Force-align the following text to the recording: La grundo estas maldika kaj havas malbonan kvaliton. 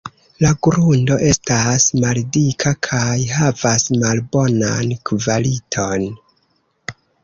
La 0.43 0.49
grundo 0.67 1.17
estas 1.27 1.85
maldika 2.05 2.73
kaj 2.89 3.05
havas 3.37 3.89
malbonan 4.03 4.99
kvaliton. 5.13 6.13